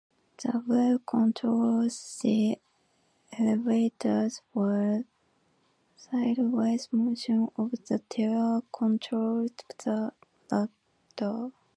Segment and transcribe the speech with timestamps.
[0.41, 1.91] The wheel controlled
[2.23, 2.57] the
[3.37, 5.03] elevators while
[5.95, 10.11] sideways motion of the tiller controlled the
[10.51, 11.51] rudder.